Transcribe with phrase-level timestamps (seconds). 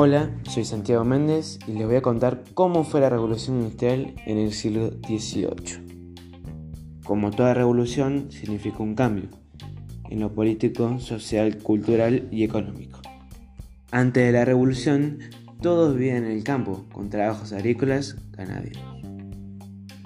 [0.00, 4.38] Hola, soy Santiago Méndez y les voy a contar cómo fue la revolución industrial en
[4.38, 7.02] el siglo XVIII.
[7.02, 9.28] Como toda revolución, significa un cambio
[10.08, 13.00] en lo político, social, cultural y económico.
[13.90, 15.18] Antes de la revolución,
[15.62, 18.84] todos vivían en el campo, con trabajos agrícolas, ganaderos.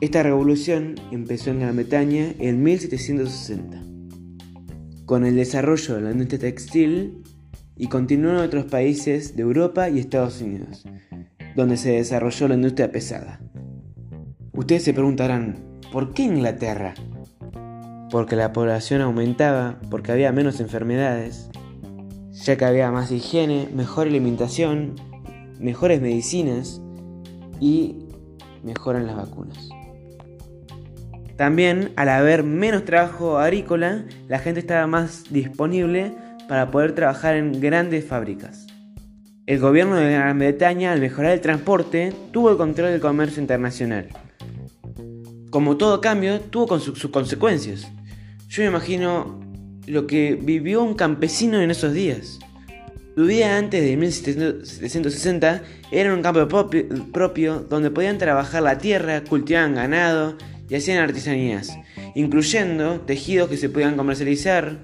[0.00, 3.82] Esta revolución empezó en Gran Bretaña en 1760,
[5.04, 7.22] con el desarrollo de la industria textil
[7.76, 10.84] y continuó en otros países de Europa y Estados Unidos,
[11.56, 13.40] donde se desarrolló la industria pesada.
[14.52, 15.56] Ustedes se preguntarán,
[15.92, 16.94] ¿por qué Inglaterra?
[18.10, 21.50] Porque la población aumentaba, porque había menos enfermedades,
[22.32, 24.96] ya que había más higiene, mejor alimentación,
[25.58, 26.82] mejores medicinas
[27.60, 28.06] y
[28.62, 29.68] mejoran las vacunas.
[31.36, 36.14] También, al haber menos trabajo agrícola, la gente estaba más disponible
[36.48, 38.66] para poder trabajar en grandes fábricas.
[39.46, 44.08] El gobierno de Gran Bretaña, al mejorar el transporte, tuvo el control del comercio internacional.
[45.50, 47.90] Como todo cambio, tuvo sus consecuencias.
[48.48, 49.40] Yo me imagino
[49.86, 52.38] lo que vivió un campesino en esos días.
[53.14, 56.48] Su vida antes de 1760 era un campo
[57.12, 61.76] propio donde podían trabajar la tierra, cultivaban ganado y hacían artesanías,
[62.14, 64.78] incluyendo tejidos que se podían comercializar,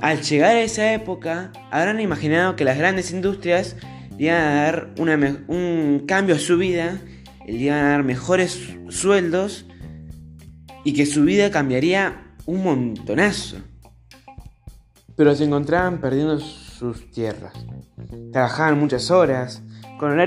[0.00, 3.76] al llegar a esa época, habrán imaginado que las grandes industrias
[4.18, 7.00] iban a dar un cambio a su vida,
[7.46, 9.66] iban a dar mejores sueldos
[10.84, 13.58] y que su vida cambiaría un montonazo.
[15.16, 17.52] Pero se encontraban perdiendo sus tierras.
[18.32, 19.62] Trabajaban muchas horas,
[19.98, 20.18] con,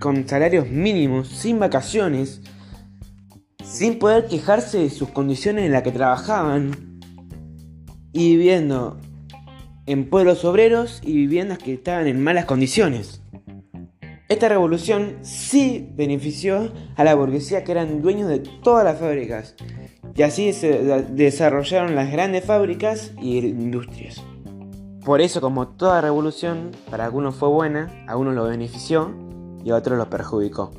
[0.00, 2.40] con salarios mínimos, sin vacaciones,
[3.62, 7.00] sin poder quejarse de sus condiciones en las que trabajaban
[8.12, 8.98] y viviendo
[9.86, 13.22] en pueblos obreros y viviendas que estaban en malas condiciones.
[14.28, 19.56] Esta revolución sí benefició a la burguesía que eran dueños de todas las fábricas
[20.14, 24.22] y así se desarrollaron las grandes fábricas y industrias.
[25.04, 29.14] Por eso, como toda revolución, para algunos fue buena, a algunos lo benefició
[29.64, 30.70] y a otros lo perjudicó.